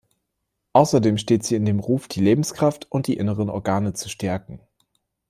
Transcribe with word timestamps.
Außerdem 0.73 1.19
steht 1.19 1.43
sie 1.43 1.53
in 1.53 1.63
dem 1.65 1.79
Ruf, 1.79 2.07
die 2.07 2.21
Lebenskraft 2.21 2.87
und 2.91 3.05
die 3.05 3.17
inneren 3.17 3.51
Organe 3.51 3.93
zu 3.93 4.09
stärken. 4.09 4.59